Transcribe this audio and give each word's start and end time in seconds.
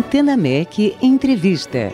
Antena 0.00 0.34
MEC 0.34 0.96
Entrevista. 1.02 1.92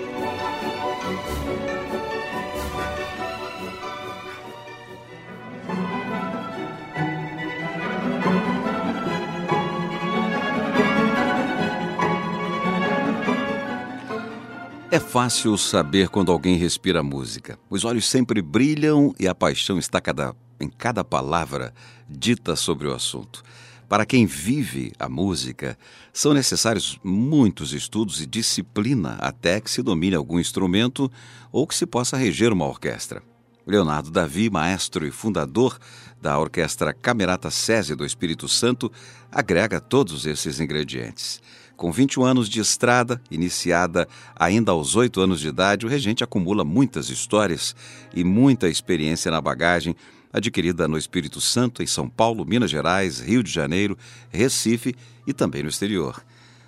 É 14.89 15.01
fácil 15.01 15.59
saber 15.59 16.09
quando 16.09 16.31
alguém 16.31 16.57
respira 16.57 17.03
música. 17.03 17.59
Os 17.69 17.85
olhos 17.85 18.07
sempre 18.09 18.41
brilham 18.41 19.13
e 19.19 19.27
a 19.27 19.35
paixão 19.35 19.81
está 19.81 20.01
cada, 20.01 20.33
em 20.61 20.69
cada 20.69 21.03
palavra 21.03 21.75
dita 22.09 22.55
sobre 22.55 22.87
o 22.87 22.95
assunto. 22.95 23.43
Para 23.89 24.05
quem 24.05 24.27
vive 24.27 24.93
a 24.99 25.09
música, 25.09 25.79
são 26.13 26.35
necessários 26.35 26.99
muitos 27.05 27.73
estudos 27.73 28.21
e 28.21 28.27
disciplina 28.27 29.17
até 29.21 29.61
que 29.61 29.71
se 29.71 29.81
domine 29.81 30.17
algum 30.17 30.41
instrumento 30.41 31.11
ou 31.53 31.67
que 31.69 31.75
se 31.75 31.87
possa 31.87 32.17
reger 32.17 32.53
uma 32.53 32.67
orquestra. 32.67 33.23
Leonardo 33.65 34.11
Davi, 34.11 34.51
maestro 34.51 35.07
e 35.07 35.11
fundador 35.13 35.79
da 36.21 36.39
Orquestra 36.39 36.93
Camerata 36.93 37.51
SESI 37.51 37.95
do 37.95 38.05
Espírito 38.05 38.49
Santo, 38.49 38.91
agrega 39.31 39.81
todos 39.81 40.27
esses 40.27 40.59
ingredientes. 40.59 41.41
Com 41.77 41.93
21 41.93 42.25
anos 42.25 42.49
de 42.49 42.59
estrada, 42.59 43.21
iniciada 43.31 44.09
ainda 44.35 44.73
aos 44.73 44.97
8 44.97 45.21
anos 45.21 45.41
de 45.41 45.49
idade, 45.49 45.85
o 45.85 45.89
regente 45.89 46.25
acumula 46.25 46.65
muitas 46.65 47.11
histórias 47.11 47.77
e 48.15 48.25
muita 48.25 48.69
experiência 48.69 49.31
na 49.31 49.41
bagagem 49.41 49.95
adquirida 50.37 50.87
no 50.87 50.99
Espírito 50.99 51.41
Santo, 51.41 51.83
em 51.83 51.87
São 51.87 52.11
Paulo, 52.11 52.45
Minas 52.45 52.71
Gerais, 52.71 53.21
Rio 53.21 53.43
de 53.43 53.51
Janeiro, 53.51 53.97
Recife 54.29 54.95
e 55.27 55.33
também 55.33 55.63
no 55.63 55.71
exterior. 55.71 56.23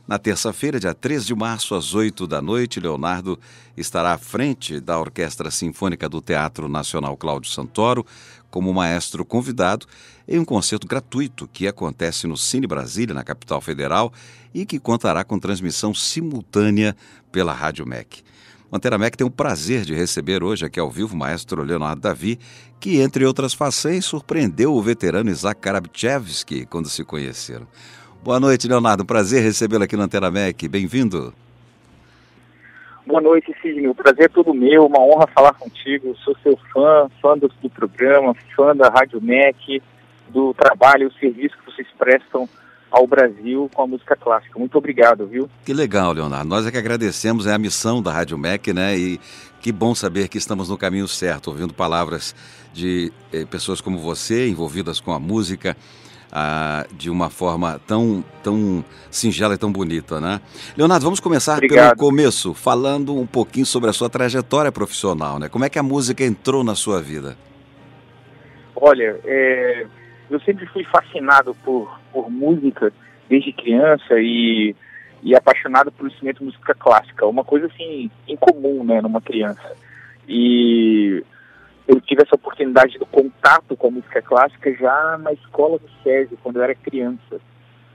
Na 0.06 0.18
terça-feira, 0.18 0.80
dia 0.80 0.94
3 0.94 1.26
de 1.26 1.34
março, 1.34 1.74
às 1.74 1.94
8 1.94 2.26
da 2.26 2.40
noite, 2.40 2.80
Leonardo 2.80 3.38
estará 3.76 4.14
à 4.14 4.18
frente 4.18 4.80
da 4.80 4.98
Orquestra 4.98 5.50
Sinfônica 5.50 6.08
do 6.08 6.22
Teatro 6.22 6.66
Nacional 6.66 7.14
Cláudio 7.14 7.50
Santoro 7.50 8.06
como 8.50 8.72
maestro 8.72 9.22
convidado 9.22 9.84
em 10.26 10.38
um 10.38 10.46
concerto 10.46 10.86
gratuito 10.86 11.46
que 11.52 11.68
acontece 11.68 12.26
no 12.26 12.38
Cine 12.38 12.66
Brasília, 12.66 13.14
na 13.14 13.22
capital 13.22 13.60
federal, 13.60 14.10
e 14.54 14.64
que 14.64 14.78
contará 14.78 15.22
com 15.24 15.38
transmissão 15.38 15.92
simultânea 15.92 16.96
pela 17.30 17.52
Rádio 17.52 17.86
MEC. 17.86 18.22
Antena 18.70 18.98
MEC 18.98 19.16
tem 19.16 19.26
o 19.26 19.30
prazer 19.30 19.80
de 19.80 19.94
receber 19.94 20.44
hoje 20.44 20.66
aqui 20.66 20.78
ao 20.78 20.90
vivo 20.90 21.14
o 21.14 21.18
maestro 21.18 21.62
Leonardo 21.62 22.02
Davi, 22.02 22.38
que, 22.78 23.00
entre 23.00 23.24
outras 23.24 23.54
fações, 23.54 24.04
surpreendeu 24.04 24.74
o 24.74 24.82
veterano 24.82 25.30
Isaac 25.30 25.58
Karabchevski 25.58 26.66
quando 26.66 26.86
se 26.86 27.02
conheceram. 27.02 27.66
Boa 28.22 28.38
noite, 28.38 28.68
Leonardo. 28.68 29.06
Prazer 29.06 29.42
recebê-lo 29.42 29.84
aqui 29.84 29.96
na 29.96 30.04
Antena 30.04 30.30
MEC. 30.30 30.68
Bem-vindo. 30.68 31.32
Boa 33.06 33.22
noite, 33.22 33.56
Sidney. 33.62 33.88
O 33.88 33.94
prazer 33.94 34.26
é 34.26 34.28
todo 34.28 34.52
meu. 34.52 34.84
Uma 34.84 35.00
honra 35.00 35.26
falar 35.28 35.54
contigo. 35.54 36.14
Sou 36.18 36.36
seu 36.42 36.54
fã, 36.70 37.08
fã 37.22 37.38
do, 37.38 37.50
do 37.62 37.70
programa, 37.70 38.34
fã 38.54 38.76
da 38.76 38.90
Rádio 38.90 39.18
MEC, 39.18 39.82
do 40.28 40.52
trabalho, 40.52 41.08
o 41.08 41.12
serviço 41.14 41.56
que 41.56 41.72
vocês 41.72 41.88
prestam 41.96 42.46
ao 42.90 43.06
Brasil 43.06 43.70
com 43.74 43.82
a 43.82 43.86
música 43.86 44.16
clássica. 44.16 44.58
Muito 44.58 44.76
obrigado, 44.76 45.26
viu? 45.26 45.48
Que 45.64 45.72
legal, 45.72 46.12
Leonardo. 46.12 46.48
Nós 46.48 46.66
é 46.66 46.70
que 46.70 46.78
agradecemos, 46.78 47.46
é 47.46 47.52
a 47.52 47.58
missão 47.58 48.02
da 48.02 48.12
Rádio 48.12 48.38
MEC, 48.38 48.72
né? 48.72 48.96
E 48.96 49.20
que 49.60 49.72
bom 49.72 49.94
saber 49.94 50.28
que 50.28 50.38
estamos 50.38 50.68
no 50.68 50.78
caminho 50.78 51.08
certo, 51.08 51.48
ouvindo 51.48 51.74
palavras 51.74 52.34
de 52.72 53.12
eh, 53.32 53.44
pessoas 53.44 53.80
como 53.80 53.98
você, 53.98 54.48
envolvidas 54.48 55.00
com 55.00 55.12
a 55.12 55.18
música, 55.18 55.76
ah, 56.30 56.86
de 56.92 57.10
uma 57.10 57.30
forma 57.30 57.80
tão, 57.86 58.24
tão 58.42 58.84
singela 59.10 59.54
e 59.54 59.58
tão 59.58 59.72
bonita, 59.72 60.20
né? 60.20 60.40
Leonardo, 60.76 61.04
vamos 61.04 61.20
começar 61.20 61.54
Obrigado. 61.54 61.96
pelo 61.96 62.08
começo, 62.08 62.54
falando 62.54 63.18
um 63.18 63.26
pouquinho 63.26 63.66
sobre 63.66 63.90
a 63.90 63.92
sua 63.92 64.08
trajetória 64.08 64.70
profissional, 64.70 65.38
né? 65.38 65.48
Como 65.48 65.64
é 65.64 65.68
que 65.68 65.78
a 65.78 65.82
música 65.82 66.24
entrou 66.24 66.62
na 66.62 66.74
sua 66.74 67.00
vida? 67.00 67.36
Olha, 68.76 69.18
é, 69.24 69.86
eu 70.30 70.38
sempre 70.40 70.66
fui 70.66 70.84
fascinado 70.84 71.54
por, 71.64 71.98
por 72.18 72.28
música 72.28 72.92
desde 73.28 73.52
criança 73.52 74.14
e, 74.18 74.74
e 75.22 75.36
apaixonado 75.36 75.92
por 75.92 76.08
instrumento 76.08 76.42
música 76.42 76.74
clássica, 76.74 77.26
uma 77.26 77.44
coisa 77.44 77.66
assim 77.66 78.10
incomum, 78.26 78.82
né, 78.82 79.00
numa 79.00 79.20
criança. 79.20 79.76
E 80.28 81.22
eu 81.86 82.00
tive 82.00 82.22
essa 82.22 82.34
oportunidade 82.34 82.98
do 82.98 83.06
contato 83.06 83.76
com 83.76 83.86
a 83.86 83.90
música 83.92 84.20
clássica 84.20 84.74
já 84.74 85.16
na 85.18 85.32
escola 85.32 85.78
do 85.78 85.88
SESI, 86.02 86.36
quando 86.42 86.56
eu 86.56 86.64
era 86.64 86.74
criança. 86.74 87.40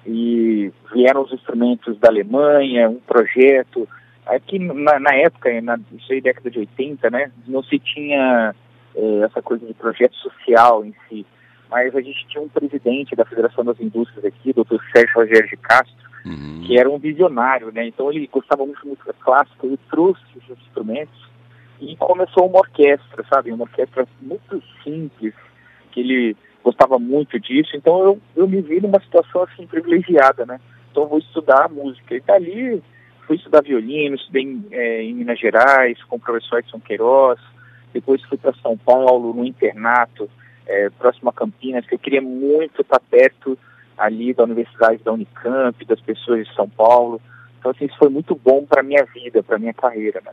E 0.05 0.71
vieram 0.93 1.23
os 1.23 1.33
instrumentos 1.33 1.97
da 1.99 2.07
Alemanha, 2.07 2.89
um 2.89 2.99
projeto. 2.99 3.87
Aqui 4.25 4.57
na, 4.57 4.99
na 4.99 5.13
época, 5.15 5.61
na 5.61 5.77
isso 5.97 6.21
década 6.21 6.49
de 6.49 6.59
80, 6.59 7.09
né, 7.09 7.29
não 7.45 7.61
se 7.61 7.77
tinha 7.77 8.55
eh, 8.95 9.19
essa 9.25 9.41
coisa 9.41 9.65
de 9.65 9.73
projeto 9.73 10.15
social 10.15 10.85
em 10.85 10.95
si. 11.09 11.25
Mas 11.73 11.95
a 11.95 12.01
gente 12.01 12.27
tinha 12.27 12.43
um 12.43 12.47
presidente 12.47 13.15
da 13.15 13.25
Federação 13.25 13.65
das 13.65 13.79
Indústrias 13.79 14.23
aqui, 14.23 14.53
Dr. 14.53 14.77
Sérgio 14.95 15.15
Rogério 15.15 15.49
de 15.49 15.57
Castro, 15.57 16.03
Uhum. 16.23 16.61
que 16.65 16.77
era 16.77 16.87
um 16.87 16.99
visionário, 16.99 17.71
né? 17.73 17.87
Então 17.87 18.11
ele 18.11 18.29
gostava 18.31 18.63
muito 18.63 18.79
de 18.81 18.89
música 18.89 19.11
clássica, 19.19 19.65
ele 19.65 19.79
trouxe 19.89 20.21
os 20.37 20.57
instrumentos 20.57 21.19
e 21.81 21.97
começou 21.97 22.47
uma 22.47 22.59
orquestra, 22.59 23.25
sabe? 23.27 23.51
Uma 23.51 23.63
orquestra 23.63 24.07
muito 24.21 24.61
simples, 24.83 25.33
que 25.91 25.99
ele 25.99 26.37
gostava 26.63 26.99
muito 26.99 27.39
disso. 27.39 27.75
Então 27.75 28.03
eu, 28.03 28.21
eu 28.35 28.47
me 28.47 28.61
vi 28.61 28.79
numa 28.79 29.01
situação 29.01 29.43
assim 29.43 29.65
privilegiada, 29.65 30.45
né? 30.45 30.61
Então 30.91 31.03
eu 31.03 31.09
vou 31.09 31.19
estudar 31.19 31.67
música. 31.69 32.15
E 32.15 32.21
dali 32.21 32.83
fui 33.25 33.35
estudar 33.35 33.63
violino, 33.63 34.15
estudei 34.15 34.43
em, 34.43 34.65
eh, 34.71 35.03
em 35.03 35.15
Minas 35.15 35.39
Gerais 35.39 36.01
com 36.03 36.17
o 36.17 36.19
professor 36.19 36.59
Edson 36.59 36.79
Queiroz. 36.79 37.39
Depois 37.91 38.23
fui 38.25 38.37
para 38.37 38.53
São 38.61 38.77
Paulo, 38.77 39.33
no 39.33 39.43
internato, 39.43 40.29
eh, 40.67 40.89
próximo 40.97 41.29
a 41.29 41.33
Campinas, 41.33 41.85
que 41.85 41.95
eu 41.95 41.99
queria 41.99 42.21
muito 42.21 42.81
estar 42.81 42.99
perto 42.99 43.57
ali 43.97 44.33
da 44.33 44.43
Universidade 44.43 45.03
da 45.03 45.13
Unicamp, 45.13 45.85
das 45.85 45.99
pessoas 46.01 46.47
de 46.47 46.55
São 46.55 46.67
Paulo. 46.67 47.21
Então, 47.59 47.71
assim, 47.71 47.85
isso 47.85 47.97
foi 47.97 48.09
muito 48.09 48.35
bom 48.35 48.65
para 48.65 48.83
minha 48.83 49.05
vida, 49.05 49.41
para 49.41 49.57
minha 49.57 49.73
carreira, 49.73 50.21
né? 50.25 50.31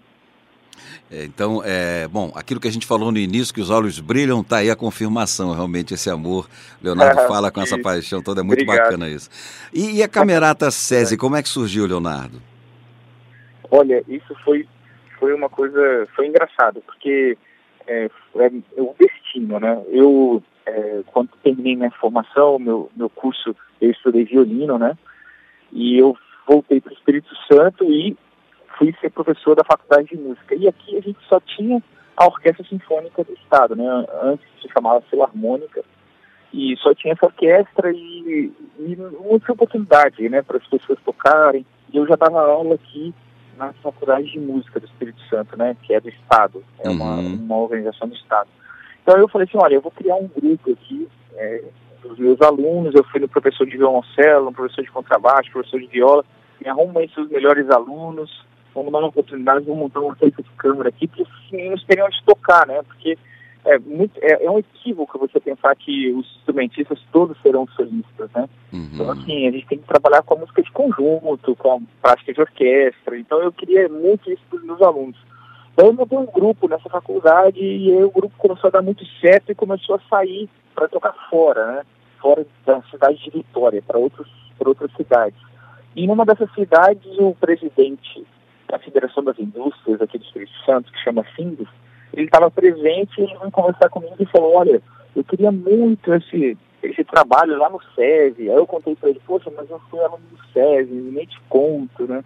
É, 1.11 1.25
Então, 1.25 1.63
é, 1.65 2.09
bom, 2.09 2.33
aquilo 2.35 2.61
que 2.61 2.69
a 2.69 2.73
gente 2.73 2.87
falou 2.87 3.13
no 3.13 3.19
início, 3.19 3.55
que 3.55 3.61
os 3.61 3.71
olhos 3.71 4.01
brilham, 4.01 4.43
tá 4.43 4.59
aí 4.59 4.71
a 4.71 4.77
confirmação, 4.77 5.53
realmente, 5.53 5.95
esse 5.95 6.11
amor. 6.11 6.49
Leonardo 6.83 7.21
fala 7.29 7.51
com 7.51 7.61
essa 7.61 7.79
paixão 7.79 8.23
toda, 8.23 8.41
é 8.41 8.45
muito 8.45 8.63
Obrigado. 8.63 8.85
bacana 8.85 9.09
isso. 9.09 9.29
E, 9.73 9.99
e 9.99 10.03
a 10.03 10.09
Camerata 10.09 10.71
SESI, 10.73 11.17
como 11.17 11.37
é 11.37 11.43
que 11.43 11.49
surgiu, 11.49 11.87
Leonardo? 11.87 12.41
Olha, 13.71 14.03
isso 14.09 14.35
foi, 14.45 14.67
foi 15.19 15.33
uma 15.33 15.49
coisa, 15.49 16.09
foi 16.17 16.27
engraçado, 16.27 16.83
porque 16.85 17.39
é, 17.87 18.07
é 18.07 18.51
o 18.77 18.95
né? 19.39 19.83
Eu, 19.89 20.43
é, 20.67 21.03
quando 21.07 21.29
terminei 21.43 21.77
minha 21.77 21.91
formação, 21.93 22.59
meu, 22.59 22.91
meu 22.97 23.09
curso, 23.11 23.55
eu 23.81 23.91
estudei 23.91 24.25
violino, 24.25 24.79
né? 24.79 24.97
E 25.73 25.99
eu 25.99 26.17
voltei 26.49 26.81
para 26.81 26.91
o 26.91 26.95
Espírito 26.95 27.29
Santo 27.51 27.85
e 27.85 28.17
fui 28.77 28.95
ser 29.01 29.11
professor 29.11 29.55
da 29.55 29.63
Faculdade 29.65 30.09
de 30.09 30.17
Música. 30.17 30.55
E 30.55 30.67
aqui 30.67 30.97
a 30.97 31.01
gente 31.01 31.19
só 31.29 31.39
tinha 31.41 31.83
a 32.17 32.27
Orquestra 32.27 32.65
Sinfônica 32.65 33.23
do 33.23 33.33
Estado, 33.35 33.77
né? 33.77 33.87
Antes 34.23 34.47
se 34.61 34.69
chamava 34.73 35.01
Filarmônica. 35.03 35.85
E 36.53 36.77
só 36.79 36.93
tinha 36.95 37.13
essa 37.13 37.27
orquestra 37.27 37.93
e, 37.93 38.53
e 38.81 38.97
não 38.97 39.39
tinha 39.39 39.55
oportunidade, 39.55 40.29
né? 40.29 40.43
Para 40.43 40.57
as 40.57 40.67
pessoas 40.67 40.99
tocarem. 41.05 41.65
E 41.93 41.97
eu 41.97 42.07
já 42.07 42.17
dava 42.17 42.41
aula 42.41 42.75
aqui 42.75 43.15
na 43.57 43.73
Faculdade 43.75 44.33
de 44.33 44.41
Música 44.41 44.81
do 44.81 44.87
Espírito 44.87 45.21
Santo, 45.29 45.57
né? 45.57 45.77
Que 45.83 45.95
é 45.95 46.01
do 46.01 46.09
Estado, 46.09 46.65
é 46.81 46.89
uma, 46.89 47.17
Uhum. 47.19 47.35
uma 47.35 47.57
organização 47.57 48.09
do 48.09 48.15
Estado. 48.17 48.49
Então 49.11 49.19
eu 49.19 49.29
falei 49.29 49.45
assim, 49.49 49.59
olha, 49.59 49.75
eu 49.75 49.81
vou 49.81 49.91
criar 49.91 50.15
um 50.15 50.29
grupo 50.29 50.71
aqui 50.71 51.09
é, 51.35 51.65
dos 52.01 52.17
meus 52.17 52.41
alunos, 52.41 52.95
eu 52.95 53.03
fui 53.03 53.19
no 53.19 53.29
professor 53.29 53.67
de 53.67 53.77
violoncelo, 53.77 54.45
no 54.45 54.53
professor 54.53 54.85
de 54.85 54.91
contrabaixo, 54.93 55.51
professor 55.51 55.81
de 55.81 55.89
viola, 55.89 56.25
me 56.61 56.69
arruma 56.69 57.03
esses 57.03 57.29
melhores 57.29 57.69
alunos, 57.71 58.47
vamos 58.73 58.93
dar 58.93 58.99
uma 59.01 59.09
oportunidade, 59.09 59.65
vamos 59.65 59.81
montar 59.81 59.99
uma 59.99 60.11
orquestra 60.11 60.45
de 60.45 60.51
câmara 60.51 60.91
aqui, 60.91 61.09
para 61.09 61.23
os 61.23 61.51
meninos 61.51 61.83
terem 61.87 62.05
onde 62.05 62.23
tocar, 62.25 62.65
né? 62.69 62.81
Porque 62.85 63.19
é, 63.65 63.81
muito, 63.81 64.17
é, 64.23 64.45
é 64.45 64.49
um 64.49 64.61
equívoco 64.61 65.19
você 65.19 65.41
pensar 65.41 65.75
que 65.75 66.13
os 66.13 66.25
instrumentistas 66.37 67.01
todos 67.11 67.37
serão 67.43 67.67
solistas, 67.75 68.31
né? 68.33 68.49
Então, 68.73 69.07
Uhum. 69.07 69.11
assim, 69.11 69.49
a 69.49 69.51
gente 69.51 69.67
tem 69.67 69.79
que 69.79 69.89
trabalhar 69.89 70.23
com 70.23 70.35
a 70.35 70.39
música 70.39 70.63
de 70.63 70.71
conjunto, 70.71 71.57
com 71.57 71.73
a 71.73 71.81
prática 72.01 72.33
de 72.33 72.41
orquestra. 72.41 73.19
Então, 73.19 73.43
eu 73.43 73.51
queria 73.51 73.89
muito 73.89 74.31
isso 74.31 74.43
para 74.49 74.59
os 74.61 74.65
meus 74.65 74.81
alunos. 74.81 75.19
Eu 75.77 75.93
montei 75.93 76.19
um 76.19 76.27
grupo 76.27 76.69
nessa 76.69 76.89
faculdade 76.89 77.61
e 77.61 77.91
aí 77.91 78.05
o 78.05 78.11
grupo 78.11 78.35
começou 78.37 78.69
a 78.69 78.71
dar 78.71 78.83
muito 78.83 79.05
certo 79.21 79.51
e 79.51 79.55
começou 79.55 79.97
a 79.97 80.01
sair 80.09 80.49
para 80.75 80.89
tocar 80.89 81.15
fora, 81.31 81.67
né? 81.73 81.83
Fora 82.21 82.47
da 82.67 82.83
cidade 82.91 83.19
de 83.23 83.31
Vitória, 83.31 83.83
para 83.87 83.99
outros, 83.99 84.29
para 84.59 84.69
outras 84.69 84.93
cidades. 84.93 85.41
E 85.97 86.07
numa 86.07 86.27
dessas 86.27 86.53
cidades, 86.55 87.19
o 87.19 87.35
presidente 87.35 88.27
da 88.69 88.79
Federação 88.79 89.25
das 89.25 89.39
Indústrias 89.39 90.01
aqui 90.01 90.19
do 90.19 90.25
Espírito 90.25 90.53
Santo, 90.65 90.93
que 90.93 91.03
chama 91.03 91.25
Sindes, 91.35 91.67
ele 92.13 92.27
estava 92.27 92.51
presente 92.51 93.21
e 93.21 93.27
veio 93.27 93.51
conversar 93.51 93.89
comigo 93.89 94.17
e 94.19 94.27
falou, 94.27 94.57
olha, 94.57 94.83
eu 95.15 95.25
queria 95.25 95.51
muito 95.51 96.13
esse, 96.15 96.57
esse 96.83 97.05
trabalho 97.05 97.59
lá 97.59 97.69
no 97.69 97.81
SESI. 97.95 98.51
Aí 98.51 98.57
eu 98.57 98.67
contei 98.67 98.95
para 98.95 99.11
ele, 99.11 99.21
poxa, 99.27 99.51
mas 99.57 99.69
eu 99.71 99.81
fui 99.91 100.01
aluno 100.01 100.23
do 100.31 100.39
SESI, 100.53 100.93
nem 100.93 101.27
te 101.27 101.41
conto, 101.49 102.07
né? 102.07 102.23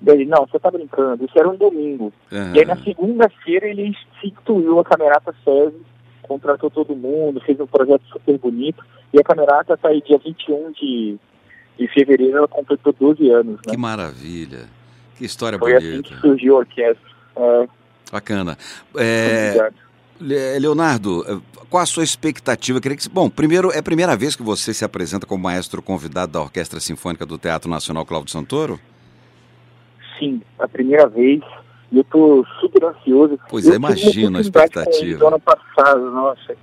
Daí, 0.00 0.24
não, 0.24 0.46
você 0.46 0.58
tá 0.58 0.70
brincando, 0.70 1.24
isso 1.24 1.38
era 1.38 1.48
um 1.48 1.56
domingo. 1.56 2.12
Uhum. 2.30 2.54
E 2.54 2.60
aí 2.60 2.64
na 2.64 2.76
segunda-feira 2.76 3.66
ele 3.66 3.94
instituiu 4.22 4.78
a 4.78 4.84
Camerata 4.84 5.34
SESI, 5.44 5.80
contratou 6.22 6.70
todo 6.70 6.94
mundo, 6.94 7.40
fez 7.40 7.58
um 7.58 7.66
projeto 7.66 8.02
super 8.12 8.38
bonito, 8.38 8.84
e 9.12 9.18
a 9.18 9.24
Camerata 9.24 9.76
tá 9.76 9.88
aí 9.88 10.00
dia 10.02 10.18
21 10.18 10.72
de, 10.72 11.16
de 11.78 11.88
fevereiro, 11.88 12.38
ela 12.38 12.48
completou 12.48 12.92
12 12.92 13.28
anos, 13.30 13.56
né? 13.56 13.72
Que 13.72 13.76
maravilha, 13.76 14.66
que 15.16 15.24
história 15.24 15.58
Foi 15.58 15.72
bonita. 15.72 15.90
Foi 15.90 15.98
assim 15.98 16.02
que 16.02 16.20
surgiu 16.20 16.56
a 16.56 16.58
orquestra. 16.58 17.10
É... 17.36 17.68
Bacana. 18.12 18.56
É... 18.96 19.70
Leonardo, 20.20 21.42
qual 21.70 21.82
a 21.82 21.86
sua 21.86 22.02
expectativa? 22.02 22.80
Queria 22.80 22.96
que, 22.96 23.08
bom, 23.08 23.30
primeiro 23.30 23.70
é 23.70 23.78
a 23.78 23.82
primeira 23.82 24.16
vez 24.16 24.34
que 24.34 24.42
você 24.42 24.74
se 24.74 24.84
apresenta 24.84 25.26
como 25.26 25.44
maestro 25.44 25.80
convidado 25.80 26.32
da 26.32 26.40
Orquestra 26.40 26.80
Sinfônica 26.80 27.24
do 27.24 27.38
Teatro 27.38 27.70
Nacional 27.70 28.04
Cláudio 28.04 28.32
Santoro? 28.32 28.80
Sim, 30.18 30.42
a 30.58 30.68
primeira 30.68 31.06
vez. 31.06 31.42
E 31.90 31.96
eu 31.96 32.02
estou 32.02 32.44
super 32.60 32.84
ansioso. 32.84 33.38
Pois 33.48 33.66
é, 33.66 33.76
imagino 33.76 34.38
a 34.38 34.40
expectativa. 34.40 35.24
O 35.24 35.28
ano 35.28 35.40
passado, 35.40 36.10
nossa. 36.10 36.56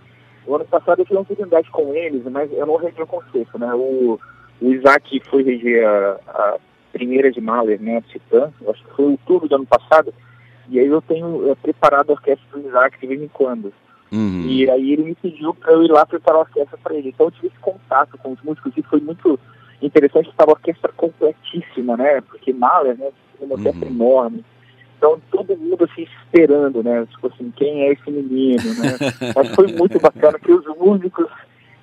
O 0.45 0.55
ano 0.55 0.65
passado 0.65 0.99
eu 0.99 1.05
tive 1.05 1.15
uma 1.15 1.23
oportunidade 1.23 1.69
com 1.71 1.93
eles, 1.93 2.23
mas 2.25 2.51
eu 2.51 2.65
não 2.65 2.75
regi 2.75 3.01
o 3.01 3.07
concerto, 3.07 3.57
né? 3.57 3.73
O, 3.73 4.19
o 4.61 4.71
Isaac 4.71 5.19
foi 5.29 5.43
reger 5.43 5.87
a, 5.87 6.19
a 6.27 6.57
primeira 6.93 7.31
de 7.31 7.41
Mahler, 7.41 7.81
né? 7.81 7.97
A 7.97 8.01
Titã, 8.01 8.53
acho 8.69 8.83
que 8.83 8.95
foi 8.95 9.05
outubro 9.05 9.49
do 9.49 9.55
ano 9.55 9.65
passado. 9.65 10.13
E 10.69 10.79
aí 10.79 10.87
eu 10.87 11.01
tenho 11.01 11.49
é, 11.49 11.55
preparado 11.55 12.11
a 12.11 12.13
orquestra 12.13 12.45
para 12.51 12.59
o 12.59 12.67
Isaac 12.67 12.99
de 12.99 13.07
vez 13.07 13.21
em 13.21 13.27
quando. 13.27 13.73
Uhum. 14.11 14.45
E 14.47 14.69
aí 14.69 14.93
ele 14.93 15.03
me 15.03 15.15
pediu 15.15 15.53
para 15.53 15.73
eu 15.73 15.83
ir 15.83 15.91
lá 15.91 16.05
preparar 16.05 16.39
a 16.39 16.43
orquestra 16.43 16.77
para 16.77 16.93
ele. 16.93 17.09
Então 17.09 17.27
eu 17.27 17.31
tive 17.31 17.47
esse 17.47 17.59
contato 17.59 18.17
com 18.19 18.31
os 18.31 18.41
músicos 18.43 18.71
e 18.77 18.83
foi 18.83 19.01
muito 19.01 19.39
interessante. 19.81 20.29
Estava 20.29 20.51
a 20.51 20.55
orquestra 20.55 20.91
completíssima, 20.93 21.97
né? 21.97 22.21
Porque 22.21 22.53
Mahler, 22.53 22.97
né? 22.97 23.09
Uma 23.39 23.55
orquestra 23.55 23.85
uhum. 23.85 23.93
enorme. 23.93 24.45
Então 24.97 25.21
todo 25.29 25.57
mundo 25.57 25.83
assim 25.85 26.07
esperando, 26.23 26.83
né? 26.83 27.05
Tipo 27.11 27.27
assim, 27.27 27.51
quem 27.55 27.83
é 27.83 27.91
esse 27.93 28.09
menino, 28.09 28.63
né? 28.63 28.97
Mas 29.35 29.49
foi 29.55 29.67
muito 29.67 29.99
bacana 29.99 30.39
que 30.39 30.51
os 30.51 30.65
músicos 30.77 31.27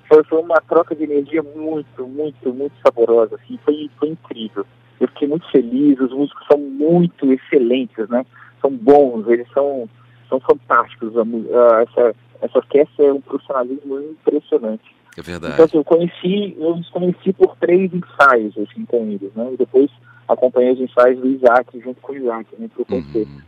foi, 0.08 0.24
foi 0.24 0.40
uma 0.40 0.60
troca 0.60 0.94
de 0.94 1.04
energia 1.04 1.42
muito, 1.42 2.06
muito, 2.06 2.52
muito 2.52 2.74
saborosa, 2.84 3.36
assim, 3.36 3.58
foi, 3.64 3.90
foi 3.98 4.10
incrível. 4.10 4.66
Eu 5.00 5.08
fiquei 5.08 5.28
muito 5.28 5.48
feliz, 5.50 5.98
os 6.00 6.12
músicos 6.12 6.46
são 6.46 6.58
muito 6.58 7.32
excelentes, 7.32 8.08
né? 8.08 8.24
São 8.60 8.70
bons, 8.70 9.26
eles 9.28 9.46
são 9.52 9.88
são 10.32 10.40
fantásticos. 10.40 11.12
A, 11.16 11.82
essa, 11.82 12.14
essa 12.40 12.58
orquestra 12.58 13.04
é 13.04 13.12
um 13.12 13.20
profissionalismo 13.20 14.00
impressionante. 14.00 14.94
É 15.16 15.22
verdade. 15.22 15.54
Então, 15.54 15.64
assim, 15.66 15.76
eu 15.76 15.84
conheci, 15.84 16.56
eu 16.58 16.74
os 16.74 16.88
conheci 16.88 17.32
por 17.32 17.56
três 17.56 17.90
ensaios, 17.92 18.56
assim, 18.58 18.84
com 18.86 18.98
eles, 19.06 19.32
né? 19.34 19.50
E 19.52 19.56
depois 19.56 19.90
acompanhei 20.26 20.72
os 20.72 20.80
ensaios 20.80 21.20
do 21.20 21.28
Isaac, 21.28 21.78
junto 21.80 22.00
com 22.00 22.12
o 22.12 22.16
Isaac, 22.16 22.48
né, 22.58 22.68
pro 22.74 22.84
concerto. 22.84 23.30
Uhum. 23.30 23.42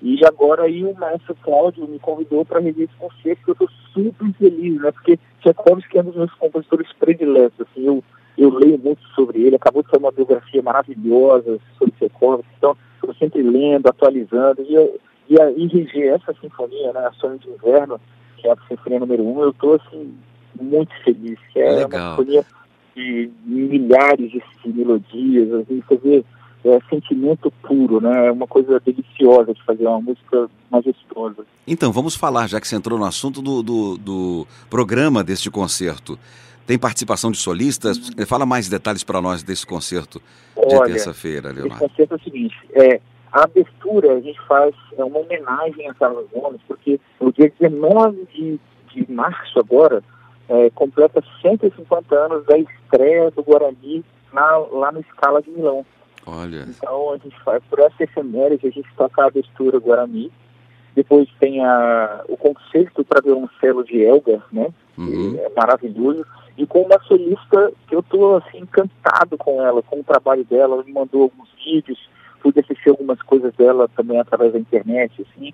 E 0.00 0.24
agora 0.24 0.64
aí 0.64 0.84
o 0.84 0.94
maestro 0.94 1.34
Cláudio 1.42 1.88
me 1.88 1.98
convidou 1.98 2.44
para 2.44 2.60
rever 2.60 2.84
esse 2.84 2.98
concerto, 2.98 3.42
que 3.42 3.50
eu 3.50 3.52
estou 3.52 3.68
super 3.92 4.32
feliz, 4.34 4.80
né? 4.80 4.92
Porque 4.92 5.18
Tchaikovsky 5.40 5.98
é 5.98 6.00
um 6.02 6.04
dos 6.04 6.16
meus 6.16 6.32
compositores 6.34 6.92
prediletos, 7.00 7.60
assim, 7.60 7.84
eu, 7.84 8.04
eu 8.36 8.50
leio 8.50 8.78
muito 8.78 9.02
sobre 9.14 9.42
ele, 9.42 9.56
acabou 9.56 9.82
de 9.82 9.90
sair 9.90 9.98
uma 9.98 10.12
biografia 10.12 10.62
maravilhosa 10.62 11.58
sobre 11.76 11.94
Tchaikovsky, 11.98 12.48
então 12.58 12.76
estou 12.94 13.14
sempre 13.14 13.42
lendo, 13.42 13.88
atualizando, 13.88 14.62
e 14.62 14.74
eu, 14.74 15.00
e, 15.28 15.40
a, 15.40 15.50
e 15.50 16.02
essa 16.08 16.32
sinfonia, 16.40 16.92
né, 16.92 17.00
a 17.00 17.12
Sonho 17.12 17.38
de 17.38 17.48
Inverno, 17.48 18.00
que 18.36 18.46
é 18.46 18.52
a 18.52 18.56
sinfonia 18.68 19.00
número 19.00 19.24
um, 19.24 19.42
eu 19.42 19.50
estou 19.50 19.74
assim, 19.74 20.14
muito 20.60 20.92
feliz. 21.02 21.38
Que 21.52 21.60
é 21.60 21.70
Legal. 21.70 21.88
uma 21.88 22.16
sinfonia 22.16 22.44
de 22.94 23.30
milhares 23.44 24.30
de, 24.30 24.42
melodias, 24.66 25.52
assim, 25.52 25.82
vê 26.02 26.24
é, 26.64 26.78
sentimento 26.90 27.52
puro, 27.62 28.00
né? 28.00 28.26
É 28.26 28.32
uma 28.32 28.46
coisa 28.46 28.80
deliciosa 28.80 29.54
de 29.54 29.62
fazer, 29.62 29.86
uma 29.86 30.00
música 30.00 30.48
majestosa. 30.70 31.44
Então, 31.66 31.92
vamos 31.92 32.16
falar, 32.16 32.48
já 32.48 32.60
que 32.60 32.66
você 32.66 32.76
entrou 32.76 32.98
no 32.98 33.04
assunto 33.04 33.40
do, 33.40 33.62
do, 33.62 33.98
do 33.98 34.46
programa 34.68 35.22
deste 35.22 35.50
concerto. 35.50 36.18
Tem 36.66 36.78
participação 36.78 37.30
de 37.30 37.38
solistas? 37.38 37.96
Uhum. 37.96 38.26
Fala 38.26 38.44
mais 38.44 38.68
detalhes 38.68 39.02
para 39.02 39.22
nós 39.22 39.42
desse 39.42 39.66
concerto 39.66 40.20
de 40.54 40.84
terça-feira, 40.84 41.50
Leonardo. 41.50 41.84
Esse 41.84 41.88
concerto 41.88 42.14
é 42.14 42.16
o 42.16 42.20
seguinte, 42.20 42.56
é, 42.72 43.00
a 43.32 43.44
abertura 43.44 44.14
a 44.14 44.20
gente 44.20 44.38
faz 44.46 44.74
é 44.96 45.04
uma 45.04 45.18
homenagem 45.18 45.88
a 45.88 45.94
Carlos 45.94 46.26
Gomes, 46.32 46.60
porque 46.66 47.00
no 47.20 47.32
dia 47.32 47.50
19 47.58 48.26
de, 48.34 48.60
de 48.92 49.10
março 49.10 49.58
agora, 49.58 50.02
é, 50.48 50.70
completa 50.70 51.22
150 51.42 52.14
anos 52.14 52.44
da 52.46 52.58
estreia 52.58 53.30
do 53.30 53.42
Guarani 53.42 54.04
na, 54.32 54.56
lá 54.56 54.92
no 54.92 55.02
Scala 55.04 55.42
de 55.42 55.50
Milão. 55.50 55.84
Olha. 56.26 56.66
Então 56.68 57.12
a 57.12 57.16
gente 57.18 57.38
faz, 57.42 57.62
por 57.70 57.78
essa 57.78 58.02
efeméride, 58.02 58.66
a 58.66 58.70
gente 58.70 58.88
toca 58.96 59.22
a 59.22 59.26
abertura 59.26 59.78
Guarani. 59.78 60.30
Depois 60.94 61.28
tem 61.38 61.64
a, 61.64 62.24
o 62.28 62.36
concerto 62.36 63.04
para 63.04 63.22
violoncelo 63.22 63.84
de 63.84 64.02
Elgar, 64.02 64.44
né? 64.52 64.68
Uhum. 64.96 65.38
é 65.38 65.48
maravilhoso. 65.56 66.26
E 66.56 66.66
com 66.66 66.82
uma 66.82 66.98
solista 67.04 67.72
que 67.86 67.94
eu 67.94 68.00
estou 68.00 68.36
assim, 68.36 68.58
encantado 68.58 69.38
com 69.38 69.62
ela, 69.62 69.80
com 69.82 70.00
o 70.00 70.04
trabalho 70.04 70.44
dela. 70.44 70.74
Ela 70.74 70.84
me 70.84 70.92
mandou 70.92 71.22
alguns 71.22 71.48
vídeos 71.64 71.98
pude 72.40 72.60
assistir 72.60 72.90
algumas 72.90 73.20
coisas 73.22 73.52
dela 73.54 73.88
também 73.96 74.18
através 74.18 74.52
da 74.52 74.58
internet, 74.58 75.12
assim, 75.22 75.52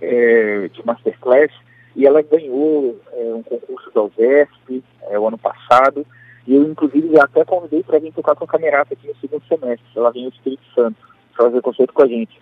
é, 0.00 0.68
de 0.68 0.84
masterclass, 0.84 1.50
e 1.96 2.06
ela 2.06 2.22
ganhou 2.22 2.98
é, 3.12 3.34
um 3.34 3.42
concurso 3.42 3.90
da 3.94 4.02
UVESP 4.02 4.82
é, 5.02 5.18
o 5.18 5.28
ano 5.28 5.38
passado, 5.38 6.04
e 6.46 6.54
eu, 6.54 6.62
inclusive, 6.62 7.18
até 7.18 7.44
convidei 7.44 7.82
para 7.82 7.98
vir 7.98 8.12
tocar 8.12 8.34
com 8.34 8.44
a 8.44 8.48
Camerata 8.48 8.94
aqui 8.94 9.08
no 9.08 9.16
segundo 9.16 9.42
semestre. 9.46 9.86
Ela 9.96 10.10
vem 10.10 10.24
ao 10.24 10.30
Espírito 10.30 10.62
Santo 10.74 10.96
para 11.34 11.46
fazer 11.46 11.62
concerto 11.62 11.94
com 11.94 12.02
a 12.02 12.06
gente. 12.06 12.38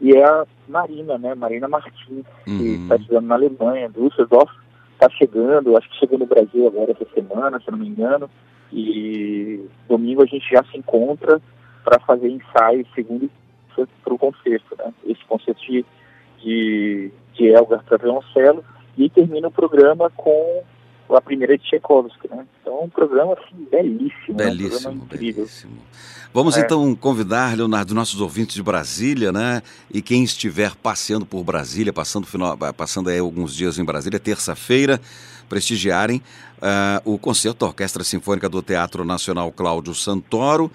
E 0.00 0.16
é 0.16 0.24
a 0.24 0.46
Marina, 0.66 1.18
né? 1.18 1.34
Marina 1.34 1.68
Martins, 1.68 2.24
uhum. 2.46 2.58
que 2.58 2.64
está 2.82 2.96
estudando 2.96 3.26
na 3.26 3.34
Alemanha, 3.34 3.90
Düsseldorf, 3.90 4.50
está 4.94 5.08
chegando, 5.10 5.76
acho 5.76 5.88
que 5.90 5.98
chegou 5.98 6.18
no 6.18 6.26
Brasil 6.26 6.66
agora 6.66 6.92
essa 6.92 7.06
semana, 7.12 7.60
se 7.60 7.70
não 7.70 7.78
me 7.78 7.88
engano. 7.88 8.30
E 8.72 9.68
domingo 9.86 10.22
a 10.22 10.26
gente 10.26 10.48
já 10.50 10.64
se 10.64 10.78
encontra 10.78 11.40
para 11.84 12.00
fazer 12.00 12.30
ensaios 12.30 12.88
segundo 12.94 13.30
para 14.04 14.14
o 14.14 14.18
concerto, 14.18 14.76
né? 14.78 14.92
Esse 15.06 15.24
concerto 15.26 15.60
de, 15.60 15.84
de, 16.42 17.10
de 17.34 17.46
Elgar 17.48 17.84
para 17.84 17.98
violoncelo 17.98 18.64
e 18.96 19.08
termina 19.08 19.48
o 19.48 19.50
programa 19.50 20.10
com 20.10 20.62
a 21.10 21.20
primeira 21.20 21.56
de 21.58 21.64
Tchaikovsky, 21.64 22.28
né? 22.28 22.46
Então, 22.60 22.84
um 22.84 22.88
programa 22.88 23.34
assim, 23.34 23.66
belíssimo. 23.70 24.34
Belíssimo, 24.34 24.94
né? 24.94 25.00
um 25.02 25.06
belíssimo. 25.06 25.72
Vamos 26.32 26.56
é. 26.56 26.60
então 26.60 26.94
convidar, 26.94 27.56
Leonardo, 27.56 27.94
nossos 27.94 28.20
ouvintes 28.20 28.54
de 28.54 28.62
Brasília, 28.62 29.30
né? 29.30 29.62
E 29.92 30.00
quem 30.00 30.24
estiver 30.24 30.74
passeando 30.76 31.26
por 31.26 31.44
Brasília, 31.44 31.92
passando, 31.92 32.26
final, 32.26 32.56
passando 32.74 33.10
aí 33.10 33.18
alguns 33.18 33.54
dias 33.54 33.78
em 33.78 33.84
Brasília, 33.84 34.18
terça-feira, 34.18 35.00
prestigiarem 35.48 36.22
uh, 36.58 37.12
o 37.12 37.18
concerto 37.18 37.60
da 37.60 37.66
Orquestra 37.66 38.02
Sinfônica 38.02 38.48
do 38.48 38.62
Teatro 38.62 39.04
Nacional 39.04 39.52
Cláudio 39.52 39.94
Santoro 39.94 40.70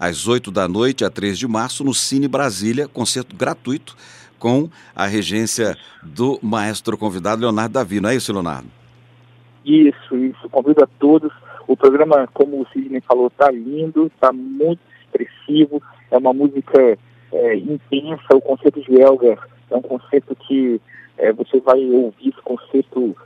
às 0.00 0.26
8 0.26 0.50
da 0.50 0.66
noite, 0.66 1.04
a 1.04 1.10
3 1.10 1.38
de 1.38 1.46
março, 1.46 1.84
no 1.84 1.94
Cine 1.94 2.26
Brasília, 2.26 2.88
concerto 2.88 3.36
gratuito 3.36 3.96
com 4.44 4.68
a 4.94 5.06
regência 5.06 5.74
do 6.02 6.38
maestro 6.42 6.98
convidado 6.98 7.40
Leonardo 7.40 7.72
Davi. 7.72 7.98
Não 7.98 8.10
é 8.10 8.14
isso, 8.14 8.30
Leonardo? 8.30 8.68
Isso, 9.64 10.14
isso. 10.18 10.50
Convido 10.50 10.84
a 10.84 10.86
todos. 10.98 11.32
O 11.66 11.74
programa, 11.74 12.28
como 12.34 12.60
o 12.60 12.66
Sidney 12.70 13.00
falou, 13.00 13.28
está 13.28 13.50
lindo, 13.50 14.08
está 14.14 14.30
muito 14.34 14.82
expressivo, 15.00 15.82
é 16.10 16.18
uma 16.18 16.34
música 16.34 16.98
é, 17.32 17.56
intensa. 17.56 18.34
O 18.34 18.40
concerto 18.42 18.82
de 18.82 19.00
Elgar 19.00 19.48
é 19.70 19.76
um 19.76 19.80
concerto 19.80 20.36
que 20.36 20.78
é, 21.16 21.32
você 21.32 21.58
vai 21.60 21.82
ouvir 21.82 22.28
esse 22.28 22.42
concerto 22.42 23.16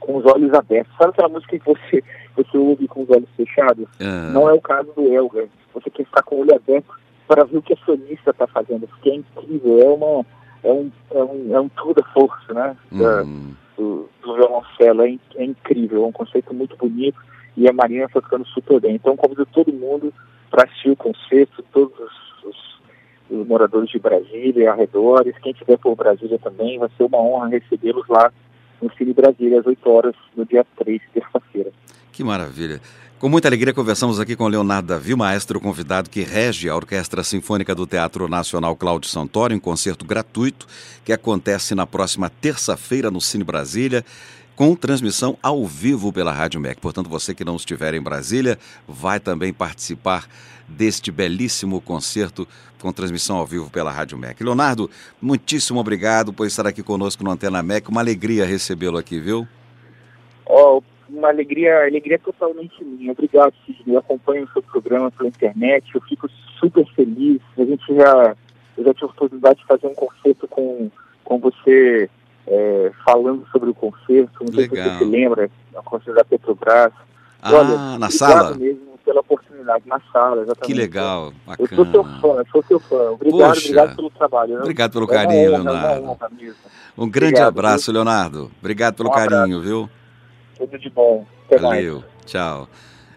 com 0.00 0.18
os 0.18 0.26
olhos 0.26 0.52
abertos. 0.52 0.94
Sabe 0.98 1.12
aquela 1.12 1.30
música 1.30 1.58
que 1.58 1.64
você, 1.64 2.04
você 2.36 2.58
ouve 2.58 2.86
com 2.86 3.04
os 3.04 3.08
olhos 3.08 3.30
fechados? 3.38 3.88
Ah. 3.98 4.28
Não 4.34 4.50
é 4.50 4.52
o 4.52 4.60
caso 4.60 4.92
do 4.94 5.10
Elgar 5.10 5.46
você 5.72 5.88
quer 5.88 6.04
ficar 6.04 6.22
com 6.24 6.34
o 6.34 6.40
olho 6.40 6.54
aberto 6.54 6.92
para 7.26 7.44
ver 7.44 7.56
o 7.56 7.62
que 7.62 7.72
a 7.72 7.76
sonista 7.86 8.30
está 8.30 8.46
fazendo, 8.46 8.86
porque 8.86 9.08
é 9.08 9.14
incrível, 9.14 9.80
é, 9.80 9.88
uma, 9.88 10.26
é, 10.62 10.72
um, 10.72 10.90
é, 11.10 11.22
um, 11.22 11.56
é 11.56 11.60
um 11.60 11.68
tour 11.70 11.94
de 11.94 12.02
força, 12.12 12.52
né? 12.52 12.76
Da, 12.90 13.22
uhum. 13.22 13.54
do, 13.76 14.08
do 14.22 14.34
violoncelo, 14.34 15.02
é, 15.02 15.18
é, 15.36 15.44
incrível, 15.44 16.04
é 16.04 16.06
um 16.06 16.12
conceito 16.12 16.54
muito 16.54 16.76
bonito 16.76 17.18
e 17.56 17.68
a 17.68 17.72
Marina 17.72 18.04
está 18.04 18.20
tocando 18.20 18.46
super 18.46 18.80
bem. 18.80 18.94
Então 18.94 19.16
convido 19.16 19.46
todo 19.46 19.72
mundo 19.72 20.12
para 20.50 20.64
assistir 20.64 20.90
o 20.90 20.96
concerto, 20.96 21.64
todos 21.72 21.98
os, 21.98 22.44
os, 22.44 22.80
os, 23.30 23.46
moradores 23.46 23.90
de 23.90 23.98
Brasília, 23.98 24.72
arredores, 24.72 25.36
quem 25.38 25.52
estiver 25.52 25.78
por 25.78 25.96
Brasília 25.96 26.38
também, 26.38 26.78
vai 26.78 26.90
ser 26.96 27.04
uma 27.04 27.18
honra 27.18 27.48
recebê-los 27.48 28.06
lá 28.08 28.32
no 28.80 28.92
Cine 28.94 29.12
Brasília 29.12 29.60
às 29.60 29.66
8 29.66 29.90
horas 29.90 30.14
no 30.36 30.44
dia 30.44 30.66
3, 30.76 31.00
terça-feira. 31.14 31.72
Que 32.12 32.22
maravilha. 32.22 32.80
Com 33.18 33.28
muita 33.28 33.48
alegria, 33.48 33.72
conversamos 33.72 34.20
aqui 34.20 34.36
com 34.36 34.46
Leonardo 34.46 34.88
Davi, 34.88 35.14
maestro 35.14 35.58
convidado 35.60 36.10
que 36.10 36.22
rege 36.22 36.68
a 36.68 36.76
Orquestra 36.76 37.24
Sinfônica 37.24 37.74
do 37.74 37.86
Teatro 37.86 38.28
Nacional 38.28 38.76
Cláudio 38.76 39.08
Santoro, 39.08 39.54
em 39.54 39.58
concerto 39.58 40.04
gratuito 40.04 40.66
que 41.04 41.12
acontece 41.12 41.74
na 41.74 41.86
próxima 41.86 42.28
terça-feira 42.28 43.10
no 43.10 43.20
Cine 43.20 43.44
Brasília. 43.44 44.04
com 44.54 44.76
transmissão 44.76 45.38
ao 45.42 45.66
vivo 45.66 46.12
pela 46.12 46.32
Rádio 46.32 46.60
MEC. 46.60 46.80
Portanto, 46.80 47.08
você 47.08 47.34
que 47.34 47.44
não 47.44 47.56
estiver 47.56 47.94
em 47.94 48.02
Brasília, 48.02 48.58
vai 48.86 49.18
também 49.18 49.52
participar 49.52 50.28
deste 50.68 51.10
belíssimo 51.10 51.80
concerto 51.80 52.46
com 52.78 52.92
transmissão 52.92 53.36
ao 53.36 53.46
vivo 53.46 53.70
pela 53.70 53.90
Rádio 53.90 54.18
MEC. 54.18 54.44
Leonardo, 54.44 54.90
muitíssimo 55.20 55.80
obrigado 55.80 56.32
por 56.32 56.46
estar 56.46 56.66
aqui 56.66 56.82
conosco 56.82 57.24
no 57.24 57.30
Antena 57.30 57.62
MEC. 57.62 57.88
Uma 57.88 58.00
alegria 58.00 58.44
recebê-lo 58.44 58.98
aqui, 58.98 59.18
viu? 59.18 59.48
Oh, 60.44 60.82
uma 61.12 61.28
alegria, 61.28 61.86
alegria 61.86 62.18
totalmente 62.18 62.82
minha. 62.84 63.12
Obrigado, 63.12 63.52
Sidney. 63.66 63.94
Eu 63.94 63.98
acompanho 63.98 64.44
o 64.44 64.52
seu 64.52 64.62
programa 64.62 65.10
pela 65.10 65.28
internet. 65.28 65.94
Eu 65.94 66.00
fico 66.02 66.28
super 66.58 66.86
feliz. 66.94 67.40
A 67.58 67.64
gente 67.64 67.84
já, 67.94 68.36
eu 68.76 68.84
já 68.84 68.94
tive 68.94 69.06
a 69.06 69.10
oportunidade 69.10 69.60
de 69.60 69.66
fazer 69.66 69.86
um 69.86 69.94
concerto 69.94 70.48
com, 70.48 70.90
com 71.24 71.38
você 71.38 72.08
é, 72.46 72.92
falando 73.04 73.46
sobre 73.52 73.70
o 73.70 73.74
concerto. 73.74 74.44
Não 74.44 74.52
sei 74.52 74.64
se 74.64 74.70
você 74.70 74.98
se 74.98 75.04
lembra, 75.04 75.50
a 75.76 75.82
concerto 75.82 76.14
da 76.14 76.24
Petrobras. 76.24 76.92
Ah, 77.42 77.52
Olha, 77.52 77.98
na 77.98 78.10
sala? 78.10 78.54
mesmo 78.56 78.92
pela 79.04 79.20
oportunidade, 79.20 79.82
na 79.86 80.00
sala, 80.12 80.42
exatamente. 80.42 80.66
Que 80.66 80.74
legal, 80.74 81.32
bacana. 81.44 81.68
Eu 81.70 81.76
sou 81.76 81.86
seu 81.90 82.04
fã, 82.04 82.28
eu 82.28 82.46
sou 82.52 82.62
seu 82.62 82.80
fã. 82.80 83.10
Obrigado, 83.10 83.48
Poxa, 83.48 83.60
obrigado 83.60 83.96
pelo 83.96 84.10
trabalho. 84.10 84.54
Né? 84.54 84.60
Obrigado 84.60 84.92
pelo 84.92 85.06
carinho, 85.08 85.54
é 85.54 85.58
honra, 85.58 85.72
Leonardo. 85.72 86.04
Honra, 86.04 86.30
um 86.96 87.10
grande 87.10 87.34
obrigado, 87.34 87.48
abraço, 87.48 87.86
viu? 87.86 87.94
Leonardo. 87.94 88.50
Obrigado 88.60 88.94
pelo 88.94 89.08
um 89.08 89.12
carinho, 89.12 89.60
viu? 89.60 89.90
Tudo 90.62 90.78
de 90.78 90.88
bom. 90.88 91.26
Até 91.46 91.58
Valeu, 91.58 91.94
mais. 91.96 92.06
tchau. 92.24 92.68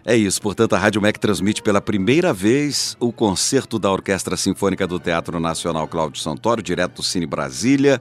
É 0.04 0.16
isso, 0.16 0.42
portanto, 0.42 0.74
a 0.74 0.78
Rádio 0.78 1.00
MEC 1.00 1.16
transmite 1.18 1.62
pela 1.62 1.80
primeira 1.80 2.32
vez 2.32 2.96
o 2.98 3.12
concerto 3.12 3.78
da 3.78 3.88
Orquestra 3.88 4.36
Sinfônica 4.36 4.84
do 4.84 4.98
Teatro 4.98 5.38
Nacional 5.38 5.86
Cláudio 5.86 6.20
Santoro, 6.20 6.60
direto 6.60 6.96
do 6.96 7.02
Cine 7.04 7.24
Brasília, 7.24 8.00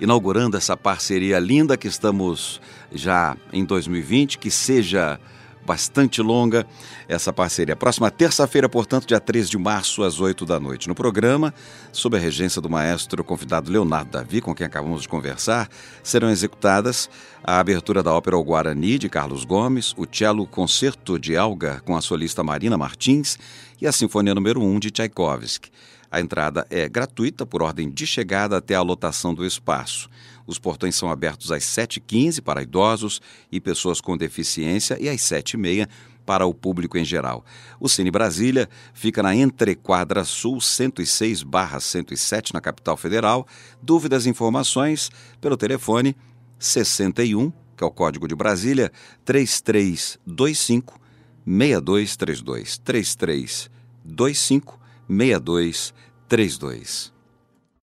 inaugurando 0.00 0.56
essa 0.56 0.74
parceria 0.74 1.38
linda 1.38 1.76
que 1.76 1.86
estamos 1.86 2.62
já 2.90 3.36
em 3.52 3.62
2020, 3.62 4.38
que 4.38 4.50
seja 4.50 5.20
bastante 5.68 6.22
longa 6.22 6.66
essa 7.06 7.30
parceria. 7.30 7.76
Próxima 7.76 8.10
terça-feira, 8.10 8.70
portanto, 8.70 9.06
dia 9.06 9.20
13 9.20 9.50
de 9.50 9.58
março, 9.58 10.02
às 10.02 10.18
8 10.18 10.46
da 10.46 10.58
noite. 10.58 10.88
No 10.88 10.94
programa, 10.94 11.52
sob 11.92 12.16
a 12.16 12.20
regência 12.20 12.58
do 12.58 12.70
maestro 12.70 13.22
convidado 13.22 13.70
Leonardo 13.70 14.12
Davi, 14.12 14.40
com 14.40 14.54
quem 14.54 14.66
acabamos 14.66 15.02
de 15.02 15.08
conversar, 15.08 15.68
serão 16.02 16.30
executadas 16.30 17.10
a 17.44 17.58
abertura 17.58 18.02
da 18.02 18.14
ópera 18.14 18.38
O 18.38 18.42
Guarani, 18.42 18.98
de 18.98 19.10
Carlos 19.10 19.44
Gomes, 19.44 19.94
o 19.98 20.06
cello 20.10 20.46
Concerto 20.46 21.18
de 21.18 21.36
Alga, 21.36 21.82
com 21.84 21.94
a 21.94 22.00
solista 22.00 22.42
Marina 22.42 22.78
Martins, 22.78 23.38
e 23.78 23.86
a 23.86 23.92
Sinfonia 23.92 24.34
número 24.34 24.62
1 24.62 24.78
de 24.78 24.90
Tchaikovsky. 24.90 25.70
A 26.10 26.18
entrada 26.18 26.66
é 26.70 26.88
gratuita 26.88 27.44
por 27.44 27.62
ordem 27.62 27.90
de 27.90 28.06
chegada 28.06 28.56
até 28.56 28.74
a 28.74 28.80
lotação 28.80 29.34
do 29.34 29.44
espaço. 29.44 30.08
Os 30.48 30.58
portões 30.58 30.96
são 30.96 31.10
abertos 31.10 31.52
às 31.52 31.62
7h15 31.62 32.40
para 32.40 32.62
idosos 32.62 33.20
e 33.52 33.60
pessoas 33.60 34.00
com 34.00 34.16
deficiência 34.16 34.96
e 34.98 35.06
às 35.06 35.20
7h30 35.20 35.86
para 36.24 36.46
o 36.46 36.54
público 36.54 36.96
em 36.96 37.04
geral. 37.04 37.44
O 37.78 37.86
Cine 37.86 38.10
Brasília 38.10 38.66
fica 38.94 39.22
na 39.22 39.34
Entrequadra 39.34 40.24
Sul 40.24 40.56
106/107 40.56 42.54
na 42.54 42.62
capital 42.62 42.96
federal. 42.96 43.46
Dúvidas 43.82 44.24
e 44.24 44.30
informações 44.30 45.10
pelo 45.38 45.56
telefone 45.56 46.16
61, 46.58 47.52
que 47.76 47.84
é 47.84 47.86
o 47.86 47.90
código 47.90 48.26
de 48.26 48.34
Brasília, 48.34 48.90
3325 49.26 50.98
6232 51.46 52.78
3325 52.78 54.80
6232. 55.08 57.17